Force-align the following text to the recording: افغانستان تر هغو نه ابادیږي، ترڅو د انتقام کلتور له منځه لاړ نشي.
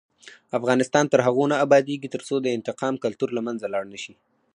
افغانستان 0.59 1.05
تر 1.11 1.19
هغو 1.27 1.43
نه 1.51 1.57
ابادیږي، 1.65 2.07
ترڅو 2.15 2.35
د 2.41 2.47
انتقام 2.57 2.93
کلتور 3.03 3.29
له 3.33 3.41
منځه 3.47 3.65
لاړ 3.73 3.83
نشي. 3.93 4.13